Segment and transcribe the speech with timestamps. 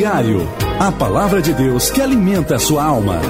[0.00, 0.48] diário.
[0.78, 3.20] A palavra de Deus que alimenta a sua alma.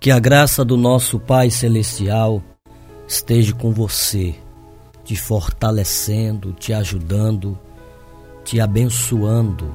[0.00, 2.42] Que a graça do nosso Pai Celestial
[3.06, 4.34] esteja com você,
[5.04, 7.58] te fortalecendo, te ajudando,
[8.42, 9.74] te abençoando.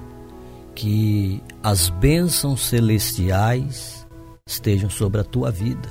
[0.73, 4.07] Que as bênçãos celestiais
[4.47, 5.89] estejam sobre a tua vida.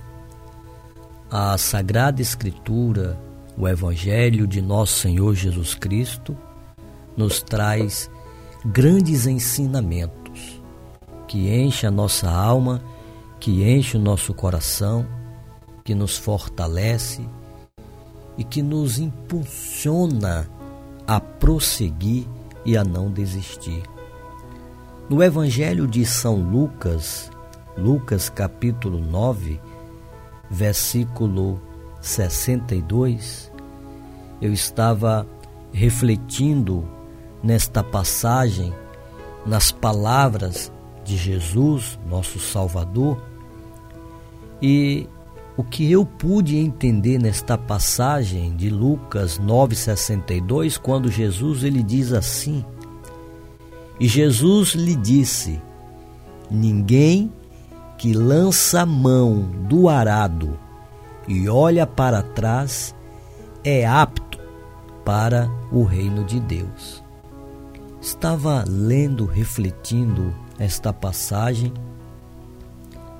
[1.31, 3.30] A Sagrada Escritura,
[3.61, 6.35] o Evangelho de nosso Senhor Jesus Cristo,
[7.15, 8.11] nos traz
[8.65, 10.63] grandes ensinamentos
[11.29, 12.83] que enchem a nossa alma,
[13.39, 15.07] que enche o nosso coração,
[15.85, 17.21] que nos fortalece
[18.39, 20.49] e que nos impulsiona
[21.07, 22.27] a prosseguir
[22.65, 23.83] e a não desistir.
[25.07, 27.31] No Evangelho de São Lucas,
[27.77, 29.61] Lucas capítulo 9,
[30.51, 31.61] versículo
[32.01, 33.50] 62,
[34.41, 35.27] eu estava
[35.73, 36.85] refletindo
[37.43, 38.73] nesta passagem,
[39.47, 40.73] nas palavras
[41.05, 43.23] de Jesus, nosso Salvador,
[44.61, 45.09] e
[45.57, 52.65] o que eu pude entender nesta passagem de Lucas 9:62, quando Jesus ele diz assim:
[53.99, 55.61] E Jesus lhe disse:
[56.51, 57.33] Ninguém
[57.97, 60.59] que lança a mão do arado
[61.29, 62.95] e olha para trás
[63.63, 64.30] é apto
[65.11, 67.03] para o reino de Deus.
[68.01, 71.75] Estava lendo, refletindo esta passagem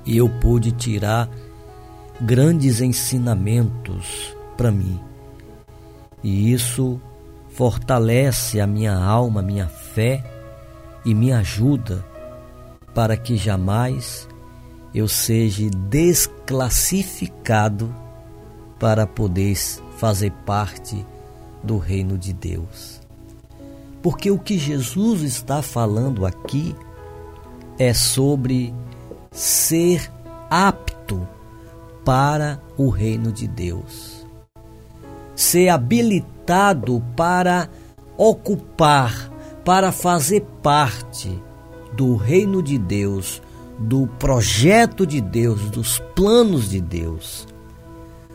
[0.07, 1.29] e eu pude tirar
[2.21, 5.01] grandes ensinamentos para mim.
[6.23, 7.01] E isso
[7.49, 10.23] fortalece a minha alma, minha fé
[11.05, 12.07] e me ajuda
[12.95, 14.29] para que jamais
[14.95, 17.93] eu seja desclassificado
[18.79, 19.57] para poder
[19.99, 21.05] fazer parte
[21.63, 23.01] do reino de Deus.
[24.03, 26.75] Porque o que Jesus está falando aqui
[27.79, 28.75] é sobre
[29.31, 30.11] ser
[30.51, 31.27] apto
[32.05, 34.27] para o reino de Deus.
[35.35, 37.69] Ser habilitado para
[38.17, 39.31] ocupar,
[39.65, 41.41] para fazer parte
[41.93, 43.43] do reino de Deus,
[43.79, 47.47] do projeto de Deus, dos planos de Deus.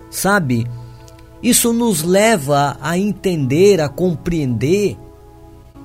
[0.10, 0.66] Sabe,
[1.42, 4.98] isso nos leva a entender, a compreender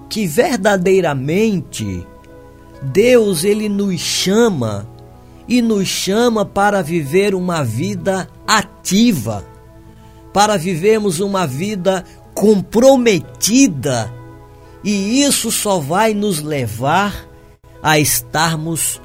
[0.09, 2.07] que verdadeiramente
[2.83, 4.87] Deus ele nos chama
[5.47, 9.45] e nos chama para viver uma vida ativa,
[10.33, 14.13] para vivermos uma vida comprometida,
[14.83, 17.29] e isso só vai nos levar
[17.83, 19.01] a estarmos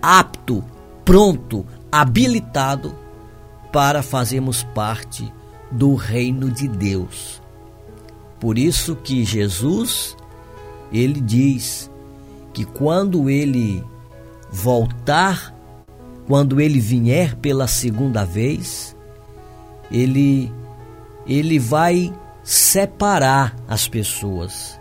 [0.00, 0.62] apto,
[1.04, 2.94] pronto, habilitado
[3.72, 5.32] para fazermos parte
[5.70, 7.42] do reino de Deus.
[8.38, 10.16] Por isso que Jesus
[10.92, 11.90] ele diz
[12.52, 13.84] que quando ele
[14.50, 15.54] voltar,
[16.26, 18.96] quando ele vier pela segunda vez,
[19.90, 20.52] ele
[21.26, 24.78] ele vai separar as pessoas.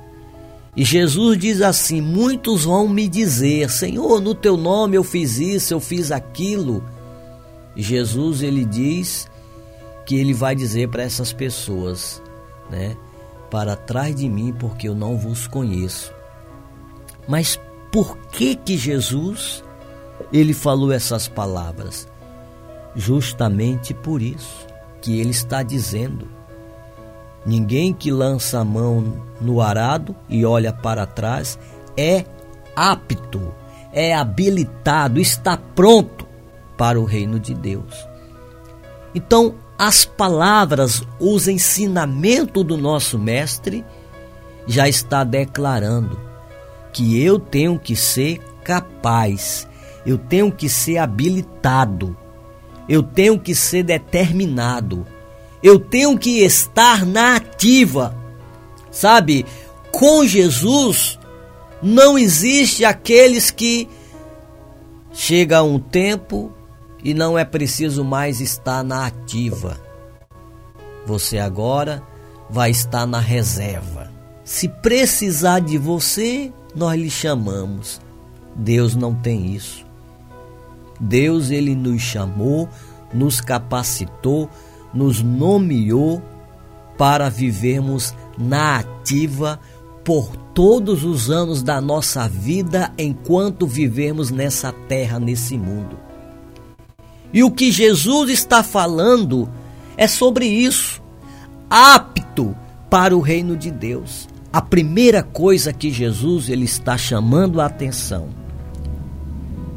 [0.76, 5.74] E Jesus diz assim: Muitos vão me dizer, Senhor, no teu nome eu fiz isso,
[5.74, 6.84] eu fiz aquilo.
[7.76, 9.28] Jesus ele diz
[10.06, 12.22] que ele vai dizer para essas pessoas,
[12.69, 12.96] né?
[13.50, 16.13] Para trás de mim, porque eu não vos conheço.
[17.28, 17.60] Mas
[17.92, 19.63] por que que Jesus
[20.31, 22.07] ele falou essas palavras?
[22.96, 24.68] Justamente por isso
[25.02, 26.28] que ele está dizendo:
[27.46, 31.60] Ninguém que lança a mão no arado e olha para trás
[31.98, 32.25] é
[32.75, 33.54] apto,
[33.92, 36.28] é habilitado, está pronto
[36.78, 38.08] para o reino de Deus.
[39.13, 43.83] Então, as palavras, os ensinamentos do nosso mestre
[44.66, 46.19] já está declarando
[46.94, 49.68] que eu tenho que ser capaz,
[50.06, 52.16] eu tenho que ser habilitado,
[52.88, 55.06] eu tenho que ser determinado,
[55.62, 58.16] eu tenho que estar na ativa.
[58.89, 59.45] Sabe,
[59.92, 61.19] com Jesus
[61.81, 63.89] não existe aqueles que
[65.12, 66.55] chega um tempo
[67.06, 69.80] e não é preciso mais estar na ativa.
[71.06, 72.02] Você agora
[72.50, 74.12] vai estar na reserva.
[74.44, 78.02] Se precisar de você, nós lhe chamamos.
[78.56, 79.86] Deus não tem isso.
[81.00, 82.68] Deus ele nos chamou,
[83.13, 84.50] nos capacitou,
[84.92, 86.24] nos nomeou
[86.98, 89.60] para vivermos na ativa
[90.04, 96.05] por todos os anos da nossa vida enquanto vivemos nessa terra, nesse mundo.
[97.36, 99.50] E o que Jesus está falando
[99.98, 101.04] é sobre isso,
[101.70, 102.56] apto
[102.90, 104.30] para o reino de Deus.
[104.54, 108.30] A primeira coisa que Jesus ele está chamando a atenção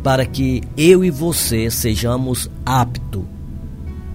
[0.05, 3.25] para que eu e você sejamos aptos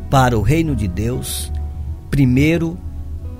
[0.10, 1.52] para o reino de Deus,
[2.10, 2.78] primeiro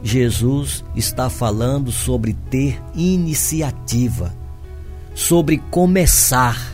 [0.04, 4.36] Jesus está falando sobre ter iniciativa,
[5.16, 6.74] sobre começar,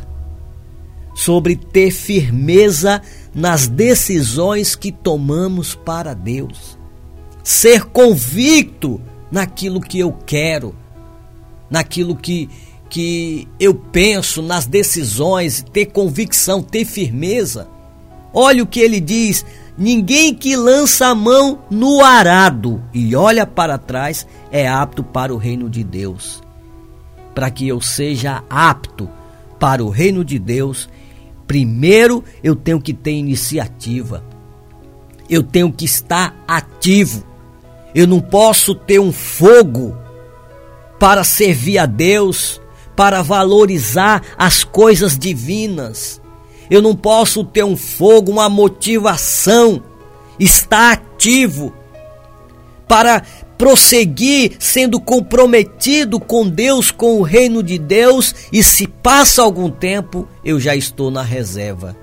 [1.13, 3.01] sobre ter firmeza
[3.33, 6.77] nas decisões que tomamos para Deus,
[7.43, 10.75] ser convicto naquilo que eu quero,
[11.69, 12.49] naquilo que,
[12.89, 17.67] que eu penso, nas decisões, ter convicção, ter firmeza.
[18.33, 19.45] Olha o que ele diz:
[19.77, 25.37] ninguém que lança a mão no arado e olha para trás é apto para o
[25.37, 26.41] reino de Deus.
[27.35, 29.09] Para que eu seja apto
[29.59, 30.89] para o reino de Deus,
[31.49, 34.23] primeiro eu tenho que ter iniciativa.
[35.27, 37.25] Eu tenho que estar ativo.
[37.95, 39.97] Eu não posso ter um fogo
[40.99, 42.61] para servir a Deus,
[42.95, 46.21] para valorizar as coisas divinas.
[46.69, 49.81] Eu não posso ter um fogo, uma motivação,
[50.39, 51.73] estar ativo
[52.87, 53.23] para
[53.59, 60.25] prosseguir sendo comprometido com Deus, com o reino de Deus, e se passa algum tempo,
[60.45, 61.93] eu já estou na reserva.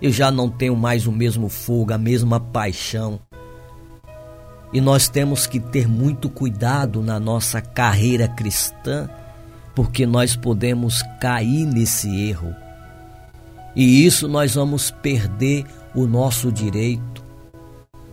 [0.00, 3.20] Eu já não tenho mais o mesmo fogo, a mesma paixão.
[4.72, 9.06] E nós temos que ter muito cuidado na nossa carreira cristã,
[9.74, 12.56] porque nós podemos cair nesse erro.
[13.76, 17.22] E isso nós vamos perder o nosso direito.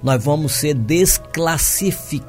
[0.04, 2.29] Nós vamos ser desclassificados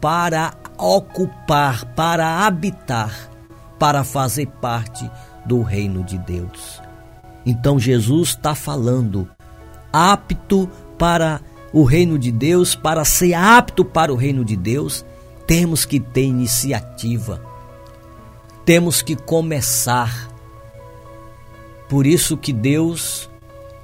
[0.00, 3.30] para ocupar, para habitar,
[3.78, 5.08] para fazer parte
[5.44, 6.80] do reino de Deus.
[7.44, 9.28] Então Jesus está falando,
[9.92, 10.68] apto
[10.98, 11.40] para
[11.72, 15.04] o reino de Deus, para ser apto para o reino de Deus,
[15.46, 17.40] temos que ter iniciativa,
[18.64, 20.28] temos que começar.
[21.88, 23.30] Por isso que Deus,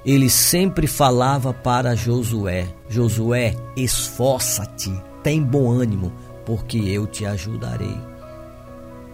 [0.05, 4.91] ele sempre falava para Josué: Josué, esforça-te,
[5.23, 6.11] tem bom ânimo,
[6.45, 7.97] porque eu te ajudarei.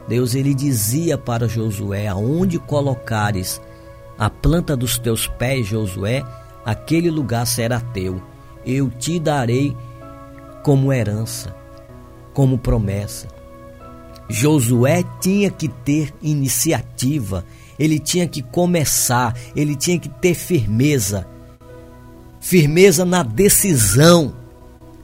[0.07, 3.61] Deus ele dizia para Josué: aonde colocares
[4.17, 6.25] a planta dos teus pés, Josué,
[6.65, 8.21] aquele lugar será teu
[8.65, 9.75] eu te darei
[10.63, 11.55] como herança,
[12.33, 13.27] como promessa.
[14.27, 17.43] Josué tinha que ter iniciativa,
[17.79, 21.27] ele tinha que começar, ele tinha que ter firmeza.
[22.39, 24.35] Firmeza na decisão.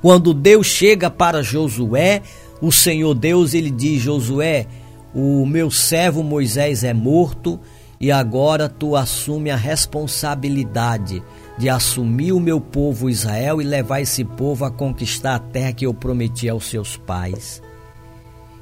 [0.05, 2.21] Quando Deus chega para Josué,
[2.61, 4.67] o Senhor Deus ele diz: Josué,
[5.15, 7.59] o meu servo Moisés é morto
[7.99, 11.23] e agora tu assume a responsabilidade
[11.57, 15.87] de assumir o meu povo Israel e levar esse povo a conquistar a terra que
[15.87, 17.59] eu prometi aos seus pais.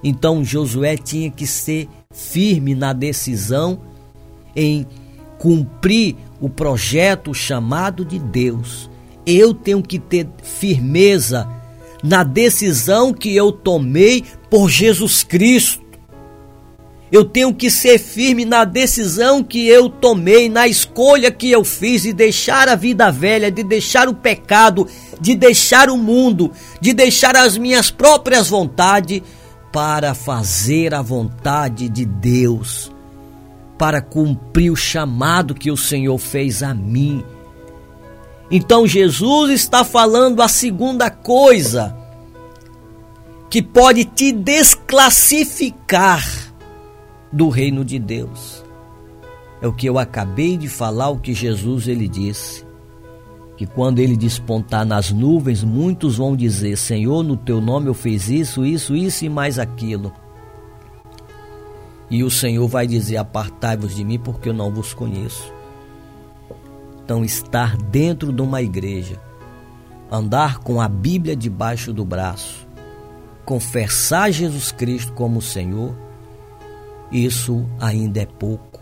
[0.01, 3.81] Então Josué tinha que ser firme na decisão
[4.55, 4.87] em
[5.37, 8.92] cumprir o projeto, chamado de Deus.
[9.25, 11.47] Eu tenho que ter firmeza
[12.03, 15.81] na decisão que eu tomei por Jesus Cristo.
[17.13, 22.01] Eu tenho que ser firme na decisão que eu tomei, na escolha que eu fiz
[22.01, 24.87] de deixar a vida velha, de deixar o pecado,
[25.21, 26.51] de deixar o mundo,
[26.81, 29.21] de deixar as minhas próprias vontades
[29.71, 32.91] para fazer a vontade de Deus,
[33.77, 37.23] para cumprir o chamado que o Senhor fez a mim.
[38.55, 41.97] Então Jesus está falando a segunda coisa
[43.49, 46.23] que pode te desclassificar
[47.31, 48.63] do reino de Deus.
[49.59, 52.63] É o que eu acabei de falar, o que Jesus ele disse.
[53.57, 58.29] Que quando ele despontar nas nuvens, muitos vão dizer: Senhor, no teu nome eu fiz
[58.29, 60.13] isso, isso, isso e mais aquilo.
[62.07, 65.51] E o Senhor vai dizer: Apartai-vos de mim, porque eu não vos conheço.
[67.03, 69.19] Então, estar dentro de uma igreja,
[70.11, 72.67] andar com a Bíblia debaixo do braço,
[73.45, 75.95] confessar Jesus Cristo como Senhor,
[77.11, 78.81] isso ainda é pouco.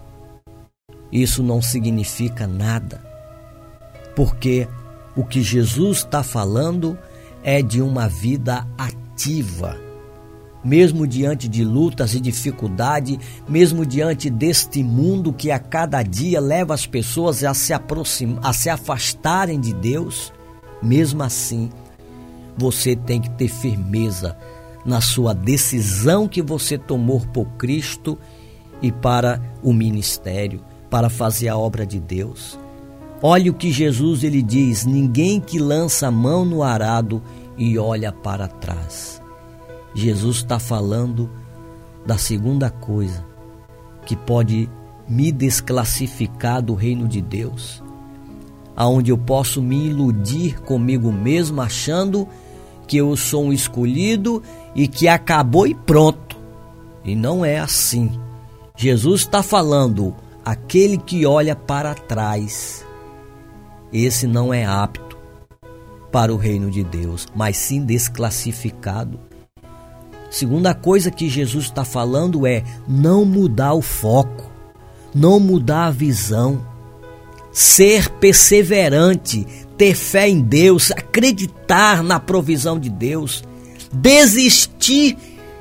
[1.11, 3.03] Isso não significa nada.
[4.15, 4.67] Porque
[5.15, 6.97] o que Jesus está falando
[7.43, 9.90] é de uma vida ativa
[10.63, 16.73] mesmo diante de lutas e dificuldade, mesmo diante deste mundo que a cada dia leva
[16.73, 20.31] as pessoas a se aproximar, a se afastarem de Deus,
[20.81, 21.69] mesmo assim,
[22.57, 24.37] você tem que ter firmeza
[24.85, 28.17] na sua decisão que você tomou por Cristo
[28.81, 32.59] e para o ministério, para fazer a obra de Deus.
[33.21, 37.21] Olha o que Jesus ele diz: ninguém que lança a mão no arado
[37.57, 39.20] e olha para trás.
[39.93, 41.29] Jesus está falando
[42.05, 43.25] da segunda coisa
[44.05, 44.69] que pode
[45.07, 47.83] me desclassificar do reino de Deus,
[48.75, 52.27] aonde eu posso me iludir comigo mesmo achando
[52.87, 54.41] que eu sou um escolhido
[54.75, 56.37] e que acabou e pronto.
[57.03, 58.11] E não é assim.
[58.75, 62.85] Jesus está falando: aquele que olha para trás,
[63.91, 65.17] esse não é apto
[66.11, 69.30] para o reino de Deus, mas sim desclassificado.
[70.31, 74.49] Segunda coisa que Jesus está falando é não mudar o foco,
[75.13, 76.65] não mudar a visão,
[77.51, 79.45] ser perseverante,
[79.77, 83.43] ter fé em Deus, acreditar na provisão de Deus,
[83.91, 85.17] desistir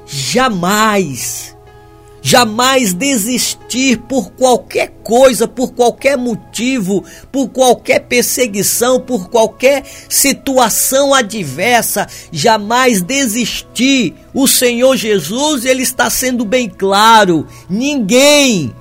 [0.07, 1.57] jamais
[2.23, 12.07] jamais desistir por qualquer coisa, por qualquer motivo, por qualquer perseguição, por qualquer situação adversa,
[12.31, 14.15] jamais desistir.
[14.35, 18.75] O Senhor Jesus, ele está sendo bem claro, ninguém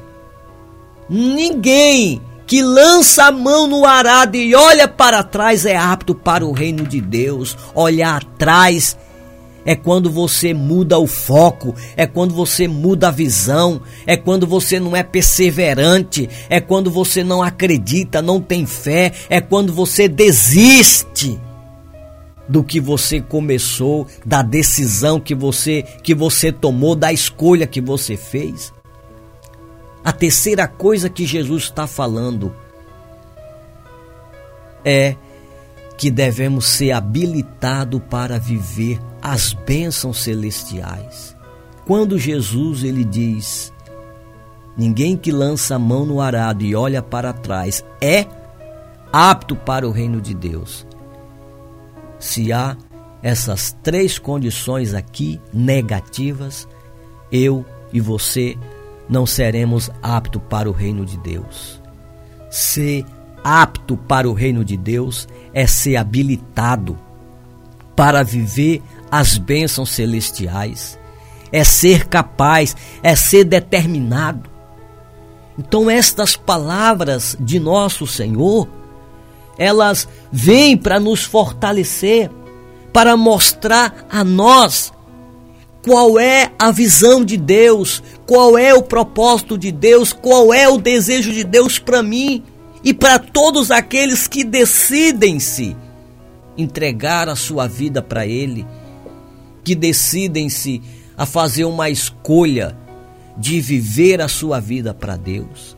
[1.10, 6.51] ninguém que lança a mão no arado e olha para trás é apto para o
[6.51, 7.55] reino de Deus.
[7.75, 8.98] Olhar atrás
[9.69, 14.79] é quando você muda o foco, é quando você muda a visão, é quando você
[14.79, 21.39] não é perseverante, é quando você não acredita, não tem fé, é quando você desiste
[22.47, 28.17] do que você começou, da decisão que você que você tomou, da escolha que você
[28.17, 28.73] fez.
[30.03, 32.55] A terceira coisa que Jesus está falando
[34.83, 35.15] é
[35.99, 41.35] que devemos ser habilitados para viver as bênçãos celestiais.
[41.85, 43.73] Quando Jesus ele diz:
[44.77, 48.25] Ninguém que lança a mão no arado e olha para trás é
[49.11, 50.87] apto para o reino de Deus.
[52.17, 52.77] Se há
[53.21, 56.65] essas três condições aqui negativas,
[57.29, 58.57] eu e você
[59.09, 61.81] não seremos aptos para o reino de Deus.
[62.49, 63.03] Ser
[63.43, 66.98] apto para o reino de Deus é ser habilitado
[67.96, 68.81] para viver
[69.12, 70.98] as bênçãos celestiais,
[71.51, 74.50] é ser capaz, é ser determinado.
[75.58, 78.69] Então, estas palavras de nosso Senhor,
[79.58, 82.31] elas vêm para nos fortalecer,
[82.93, 84.93] para mostrar a nós
[85.84, 90.77] qual é a visão de Deus, qual é o propósito de Deus, qual é o
[90.77, 92.43] desejo de Deus para mim
[92.83, 95.75] e para todos aqueles que decidem-se
[96.57, 98.65] entregar a sua vida para Ele,
[99.63, 100.81] que decidem-se
[101.17, 102.77] a fazer uma escolha
[103.38, 105.75] de viver a sua vida para Deus.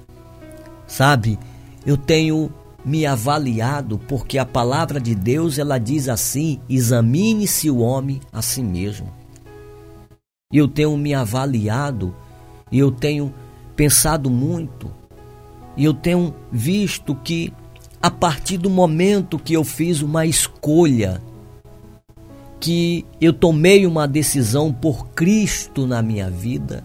[0.87, 1.39] Sabe,
[1.85, 2.51] eu tenho
[2.83, 8.61] me avaliado porque a palavra de Deus ela diz assim: examine-se o homem a si
[8.61, 9.11] mesmo.
[10.51, 12.15] Eu tenho me avaliado
[12.71, 13.33] e eu tenho
[13.75, 15.00] pensado muito
[15.75, 17.53] e eu tenho visto que
[18.01, 21.21] a partir do momento que eu fiz uma escolha,
[22.59, 26.83] que eu tomei uma decisão por Cristo na minha vida,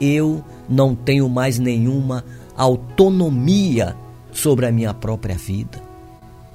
[0.00, 2.24] eu não tenho mais nenhuma
[2.56, 3.96] autonomia
[4.32, 5.84] sobre a minha própria vida.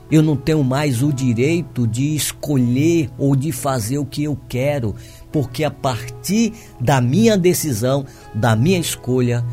[0.09, 4.93] Eu não tenho mais o direito de escolher ou de fazer o que eu quero,
[5.31, 9.43] porque a partir da minha decisão, da minha escolha,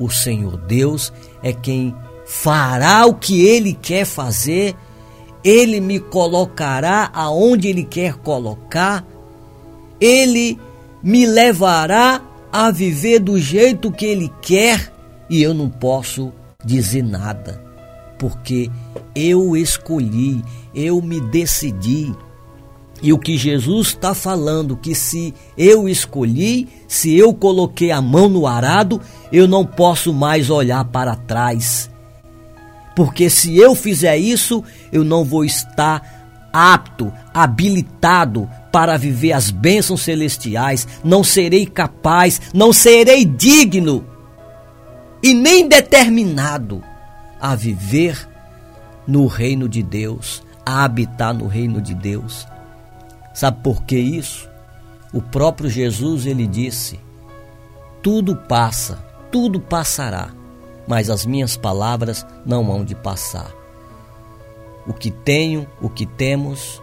[0.00, 1.12] o Senhor Deus
[1.42, 1.94] é quem
[2.26, 4.74] fará o que ele quer fazer,
[5.42, 9.04] ele me colocará aonde ele quer colocar,
[10.00, 10.58] ele
[11.02, 14.92] me levará a viver do jeito que ele quer
[15.28, 16.32] e eu não posso
[16.64, 17.62] dizer nada,
[18.18, 18.70] porque
[19.14, 20.42] eu escolhi,
[20.74, 22.12] eu me decidi.
[23.02, 28.28] E o que Jesus está falando, que se eu escolhi, se eu coloquei a mão
[28.28, 29.00] no arado,
[29.32, 31.90] eu não posso mais olhar para trás.
[32.94, 36.20] Porque se eu fizer isso, eu não vou estar
[36.52, 44.04] apto, habilitado para viver as bênçãos celestiais, não serei capaz, não serei digno
[45.22, 46.82] e nem determinado
[47.40, 48.28] a viver
[49.06, 52.46] no reino de Deus, a habitar no reino de Deus.
[53.34, 54.48] Sabe por que isso?
[55.12, 57.00] O próprio Jesus ele disse:
[58.02, 58.98] Tudo passa,
[59.30, 60.30] tudo passará,
[60.86, 63.50] mas as minhas palavras não hão de passar.
[64.86, 66.82] O que tenho, o que temos,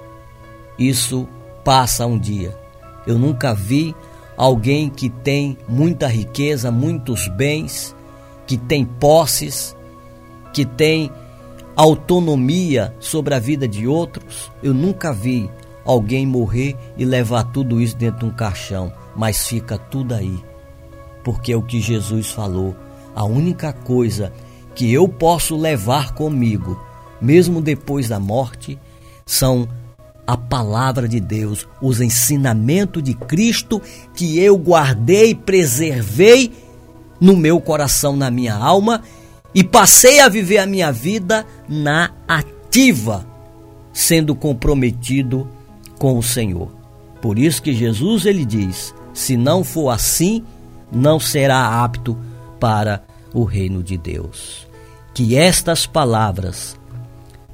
[0.78, 1.28] isso
[1.64, 2.58] passa um dia.
[3.06, 3.96] Eu nunca vi
[4.38, 7.96] alguém que tem muita riqueza, muitos bens,
[8.46, 9.76] que tem posses,
[10.54, 11.12] que tem
[11.76, 14.52] autonomia sobre a vida de outros.
[14.64, 15.50] Eu nunca vi
[15.84, 20.44] alguém morrer e levar tudo isso dentro de um caixão, mas fica tudo aí.
[21.28, 22.74] Porque é o que Jesus falou.
[23.14, 24.32] A única coisa
[24.74, 26.82] que eu posso levar comigo,
[27.20, 28.80] mesmo depois da morte,
[29.26, 29.68] são
[30.26, 33.82] a palavra de Deus, os ensinamentos de Cristo
[34.16, 36.54] que eu guardei, preservei
[37.20, 39.04] no meu coração, na minha alma
[39.54, 43.28] e passei a viver a minha vida na ativa,
[43.92, 45.46] sendo comprometido
[46.00, 46.72] com o Senhor.
[47.22, 50.46] Por isso que Jesus ele diz: se não for assim,
[50.92, 52.18] não será apto
[52.60, 53.04] para
[53.34, 54.68] o reino de Deus.
[55.14, 56.78] Que estas palavras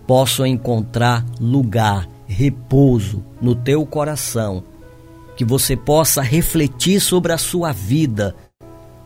[0.06, 4.64] possam encontrar lugar, repouso no teu coração,
[5.36, 8.36] que você possa refletir sobre a sua vida,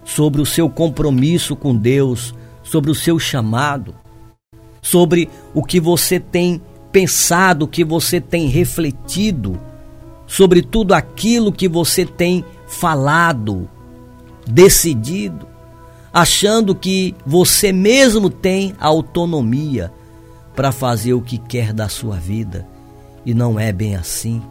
[0.03, 3.95] sobre o seu compromisso com Deus, sobre o seu chamado,
[4.81, 9.59] sobre o que você tem pensado, o que você tem refletido,
[10.25, 13.69] sobre tudo aquilo que você tem falado,
[14.47, 15.47] decidido,
[16.13, 19.91] achando que você mesmo tem autonomia
[20.55, 22.67] para fazer o que quer da sua vida.
[23.25, 24.41] E não é bem assim.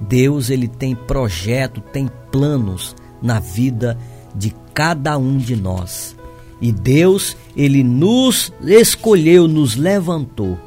[0.00, 3.98] Deus ele tem projeto, tem planos na vida
[4.34, 6.16] de cada um de nós.
[6.60, 10.58] E Deus, ele nos escolheu, nos levantou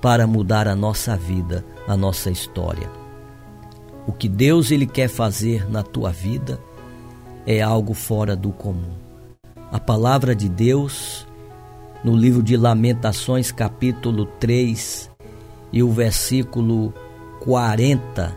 [0.00, 2.90] para mudar a nossa vida, a nossa história.
[4.06, 6.60] O que Deus ele quer fazer na tua vida
[7.48, 8.92] é algo fora do comum.
[9.72, 11.26] A palavra de Deus
[12.04, 15.10] no livro de Lamentações, capítulo 3,
[15.72, 16.92] e o versículo
[17.40, 18.36] 40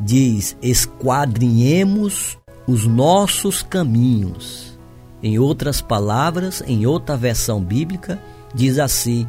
[0.00, 4.76] diz: Esquadrinhemos os nossos caminhos
[5.22, 8.20] em outras palavras, em outra versão bíblica,
[8.52, 9.24] diz assim: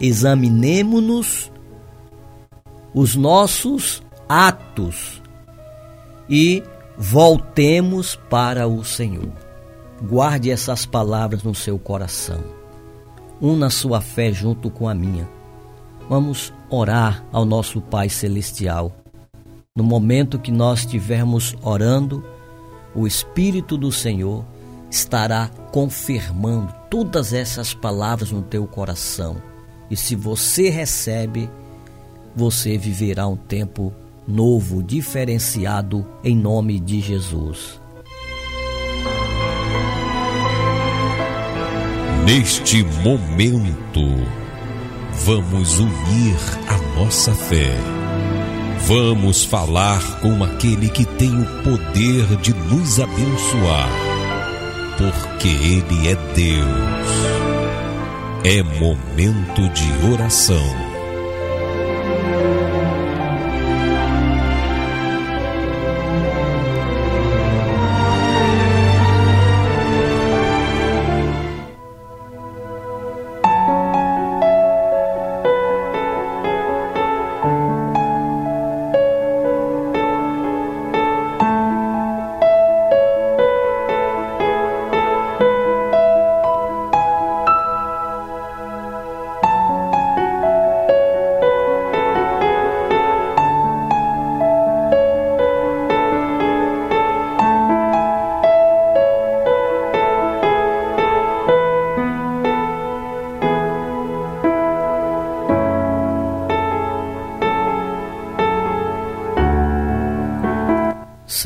[0.00, 1.52] examinemo-nos
[2.92, 5.22] os nossos atos
[6.28, 6.64] e
[6.98, 9.30] voltemos para o Senhor.
[10.02, 12.42] Guarde essas palavras no seu coração.
[13.40, 15.28] Una sua fé junto com a minha.
[16.08, 18.92] Vamos orar ao nosso Pai Celestial.
[19.74, 22.24] No momento que nós estivermos orando,
[22.94, 24.44] o Espírito do Senhor
[24.90, 29.36] estará confirmando todas essas palavras no teu coração.
[29.90, 31.50] E se você recebe,
[32.34, 33.92] você viverá um tempo
[34.26, 37.80] novo, diferenciado em nome de Jesus.
[42.24, 44.02] Neste momento,
[45.24, 46.36] vamos unir
[46.68, 47.76] a nossa fé.
[48.86, 54.16] Vamos falar com aquele que tem o poder de nos abençoar
[54.96, 57.06] porque Ele é Deus.
[58.44, 60.85] É momento de oração.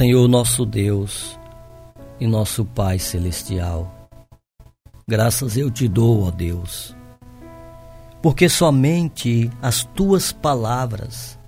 [0.00, 1.38] Senhor nosso Deus
[2.18, 4.08] e nosso Pai Celestial,
[5.06, 6.96] graças eu te dou, ó Deus,
[8.22, 11.38] porque somente as tuas palavras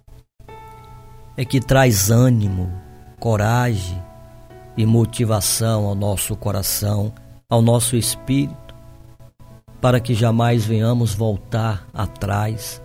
[1.34, 2.70] é que traz ânimo,
[3.18, 3.98] coragem
[4.76, 7.10] e motivação ao nosso coração,
[7.48, 8.74] ao nosso espírito,
[9.80, 12.82] para que jamais venhamos voltar atrás,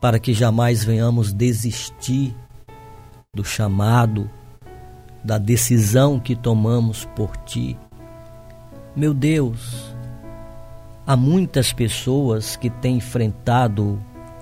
[0.00, 2.34] para que jamais venhamos desistir
[3.32, 4.28] do chamado
[5.24, 7.78] da decisão que tomamos por ti.
[8.94, 9.94] Meu Deus,
[11.06, 13.98] há muitas pessoas que têm enfrentado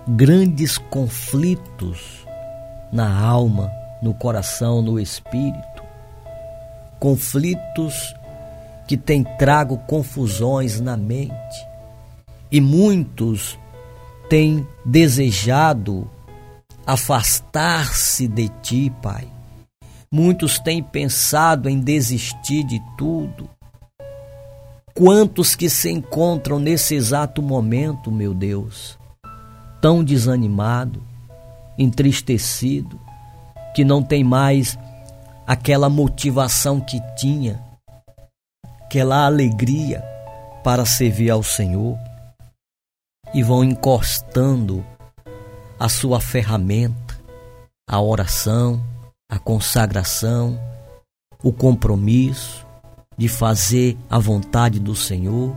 [0.07, 2.27] grandes conflitos
[2.92, 3.71] na alma,
[4.03, 5.83] no coração, no espírito.
[6.99, 8.14] Conflitos
[8.87, 11.33] que têm trago confusões na mente.
[12.51, 13.59] E muitos
[14.29, 16.11] têm desejado
[16.87, 19.32] afastar-se de ti, Pai.
[20.14, 23.48] Muitos têm pensado em desistir de tudo.
[24.94, 28.98] Quantos que se encontram nesse exato momento, meu Deus,
[29.81, 31.03] tão desanimado,
[31.79, 33.01] entristecido,
[33.75, 34.79] que não tem mais
[35.46, 37.59] aquela motivação que tinha,
[38.83, 40.05] aquela alegria
[40.62, 41.96] para servir ao Senhor
[43.33, 44.85] e vão encostando
[45.81, 47.18] a sua ferramenta,
[47.88, 48.91] a oração,
[49.33, 50.61] a consagração,
[51.42, 52.66] o compromisso
[53.16, 55.57] de fazer a vontade do Senhor.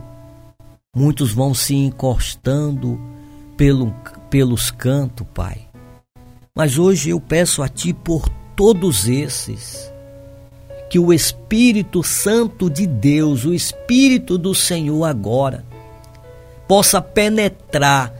[0.96, 2.98] Muitos vão se encostando
[3.54, 3.94] pelo,
[4.30, 5.66] pelos cantos, Pai.
[6.54, 9.92] Mas hoje eu peço a Ti por todos esses,
[10.88, 15.66] que o Espírito Santo de Deus, o Espírito do Senhor agora,
[16.66, 18.10] possa penetrar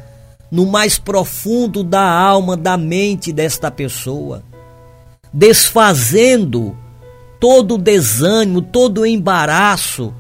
[0.51, 4.45] no mais profundo da alma, da mente desta pessoa,
[5.37, 6.75] desfazendo
[7.39, 10.15] todo o desânimo, todo o embaraço,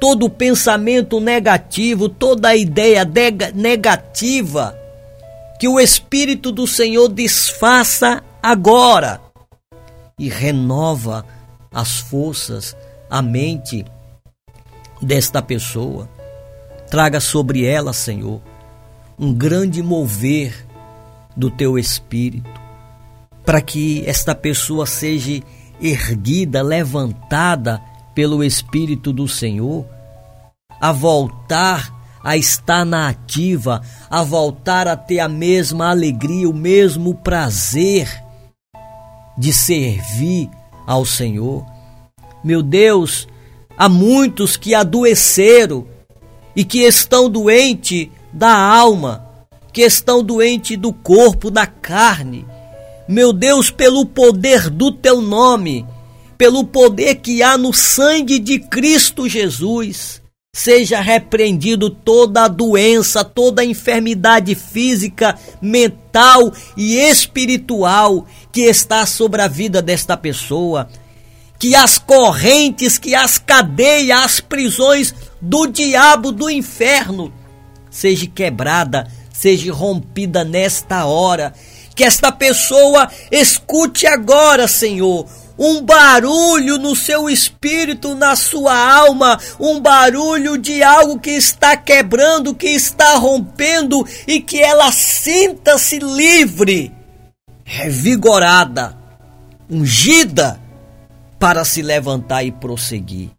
[0.00, 3.06] todo o pensamento negativo, toda a ideia
[3.54, 4.74] negativa,
[5.60, 9.20] que o Espírito do Senhor desfaça agora
[10.18, 11.26] e renova
[11.70, 12.74] as forças,
[13.10, 13.84] a mente
[15.02, 16.08] desta pessoa.
[16.90, 18.40] Traga sobre ela, Senhor,
[19.18, 20.66] um grande mover
[21.36, 22.55] do teu espírito,
[23.46, 25.40] para que esta pessoa seja
[25.80, 27.80] erguida, levantada
[28.14, 29.86] pelo Espírito do Senhor,
[30.80, 31.94] a voltar
[32.26, 33.80] a estar na ativa,
[34.10, 38.08] a voltar a ter a mesma alegria, o mesmo prazer
[39.38, 40.50] de servir
[40.84, 41.64] ao Senhor.
[42.42, 43.28] Meu Deus,
[43.78, 45.86] há muitos que adoeceram
[46.56, 49.24] e que estão doentes da alma,
[49.72, 52.44] que estão doentes do corpo, da carne.
[53.08, 55.86] Meu Deus, pelo poder do teu nome,
[56.36, 60.20] pelo poder que há no sangue de Cristo Jesus,
[60.56, 69.42] seja repreendido toda a doença, toda a enfermidade física, mental e espiritual que está sobre
[69.42, 70.88] a vida desta pessoa.
[71.58, 77.32] Que as correntes, que as cadeias, as prisões do diabo do inferno
[77.90, 81.54] seja quebrada, seja rompida nesta hora.
[81.96, 85.26] Que esta pessoa escute agora, Senhor,
[85.58, 92.54] um barulho no seu espírito, na sua alma, um barulho de algo que está quebrando,
[92.54, 96.92] que está rompendo e que ela sinta-se livre,
[97.64, 98.94] revigorada,
[99.70, 100.60] ungida
[101.38, 103.30] para se levantar e prosseguir.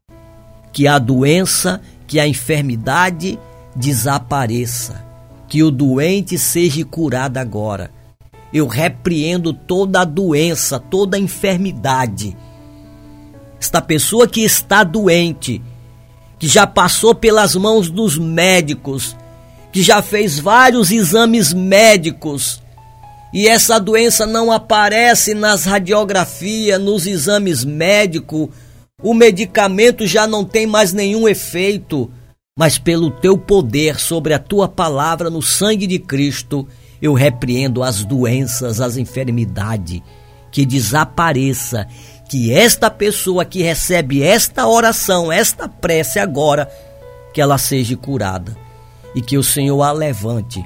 [0.74, 3.40] Que a doença, que a enfermidade,
[3.76, 5.06] desapareça,
[5.48, 7.96] que o doente seja curado agora.
[8.54, 12.36] Eu repreendo toda a doença, toda a enfermidade.
[13.60, 15.62] Esta pessoa que está doente,
[16.40, 19.16] que já passou pelas mãos dos médicos,
[19.72, 22.62] que já fez vários exames médicos,
[23.34, 28.50] e essa doença não aparece nas radiografias, nos exames médicos,
[29.02, 32.10] o medicamento já não tem mais nenhum efeito
[32.58, 36.68] mas pelo teu poder sobre a tua palavra no sangue de Cristo,
[37.02, 40.02] eu repreendo as doenças, as enfermidades,
[40.52, 41.88] que desapareça,
[42.30, 46.70] que esta pessoa que recebe esta oração, esta prece agora,
[47.34, 48.58] que ela seja curada
[49.16, 50.64] e que o Senhor a levante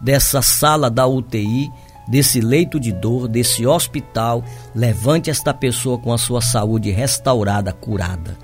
[0.00, 1.70] dessa sala da UTI,
[2.08, 4.44] desse leito de dor, desse hospital,
[4.74, 8.36] levante esta pessoa com a sua saúde restaurada, curada.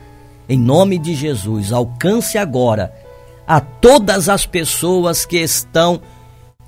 [0.48, 2.92] Em nome de Jesus, alcance agora
[3.46, 6.00] a todas as pessoas que estão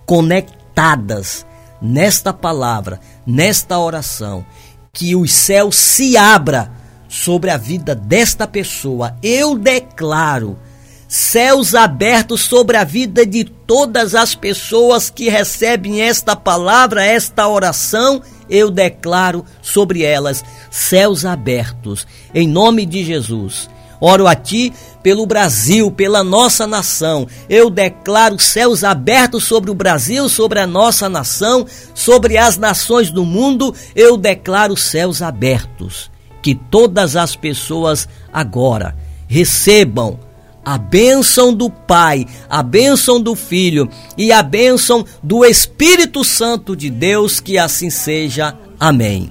[0.06, 1.46] conectadas
[1.80, 4.44] nesta palavra, nesta oração,
[4.92, 6.70] que os céus se abra
[7.08, 9.16] sobre a vida desta pessoa.
[9.22, 10.58] Eu declaro
[11.06, 18.22] céus abertos sobre a vida de todas as pessoas que recebem esta palavra, esta oração,
[18.48, 23.70] eu declaro sobre elas céus abertos, em nome de Jesus.
[24.00, 27.26] Oro a ti pelo Brasil, pela nossa nação.
[27.48, 33.24] Eu declaro céus abertos sobre o Brasil, sobre a nossa nação, sobre as nações do
[33.24, 33.74] mundo.
[33.94, 36.10] Eu declaro céus abertos.
[36.42, 38.94] Que todas as pessoas agora
[39.26, 40.18] recebam
[40.64, 46.88] a bênção do Pai, a bênção do Filho e a bênção do Espírito Santo de
[46.88, 48.56] Deus, que assim seja.
[48.80, 49.30] Amém.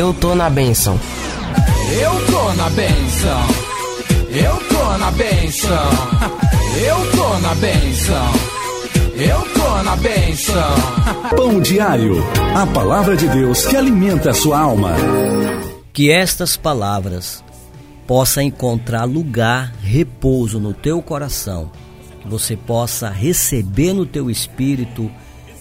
[0.00, 0.98] Eu tô na benção.
[1.92, 3.46] Eu tô na benção.
[4.30, 5.90] Eu tô na benção.
[6.82, 8.32] Eu tô na benção.
[9.14, 10.74] Eu tô na benção.
[11.36, 12.14] pão diário.
[12.56, 14.94] A palavra de Deus que alimenta a sua alma.
[15.92, 17.44] Que estas palavras
[18.06, 21.70] possam encontrar lugar, repouso no teu coração.
[22.22, 25.10] Que você possa receber no teu espírito,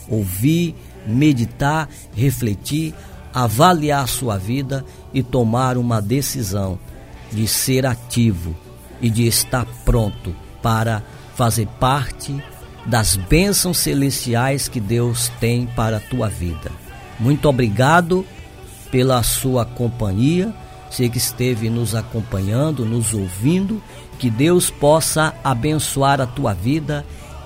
[0.07, 0.73] ouvir,
[1.05, 2.95] meditar, refletir,
[3.33, 6.79] avaliar sua vida e tomar uma decisão
[7.31, 8.55] de ser ativo
[9.01, 11.03] e de estar pronto para
[11.35, 12.35] fazer parte
[12.85, 16.71] das bênçãos celestiais que Deus tem para a tua vida.
[17.19, 18.25] Muito obrigado
[18.91, 20.53] pela sua companhia.
[20.89, 23.81] Você que esteve nos acompanhando, nos ouvindo,
[24.17, 27.05] que Deus possa abençoar a tua vida.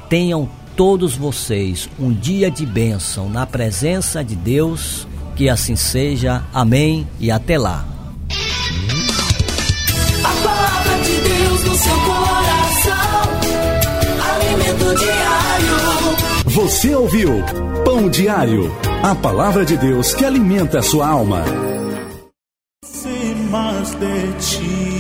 [0.10, 5.08] Tenham todos vocês um dia de bênção na presença de Deus.
[5.36, 6.44] Que assim seja.
[6.54, 7.86] Amém e até lá.
[10.24, 13.30] A palavra de Deus no seu coração.
[14.36, 15.44] Alimento diário.
[16.46, 17.44] Você ouviu
[17.84, 18.72] Pão diário.
[19.02, 21.44] A palavra de Deus que alimenta a sua alma.
[22.84, 24.94] Sem mais de ti.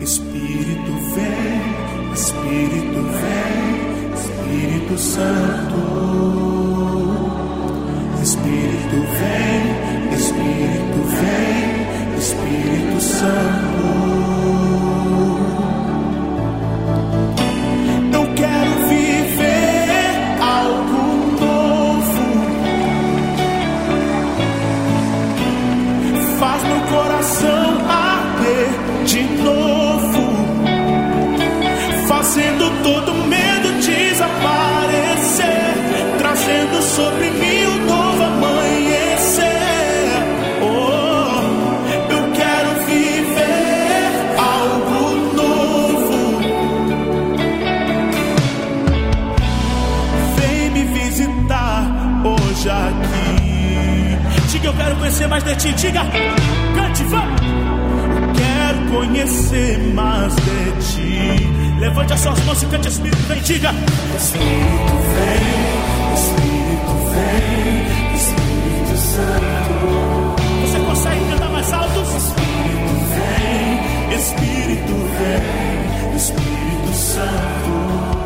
[0.00, 6.69] Espírito vem, Espírito vem, Espírito Santo.
[8.22, 14.89] Espírito vem, Espírito vem, Espírito Santo.
[52.50, 54.18] aqui.
[54.50, 55.72] Diga, eu quero conhecer mais de ti.
[55.74, 56.00] Diga,
[56.74, 57.24] cante, vá.
[58.34, 61.48] Quero conhecer mais de ti.
[61.78, 63.70] Levante as suas mãos e cante, Espírito, vem, diga.
[64.16, 65.40] Espírito, vem,
[66.14, 70.34] Espírito, vem, Espírito Santo.
[70.62, 72.00] Você consegue cantar mais alto?
[72.00, 78.19] Espírito, vem, Espírito, vem, Espírito Santo.